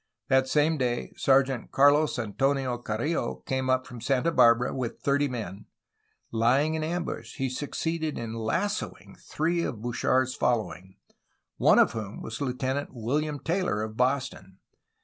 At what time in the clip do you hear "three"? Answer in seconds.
9.21-9.61